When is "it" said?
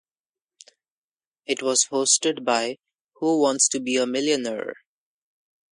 1.45-1.61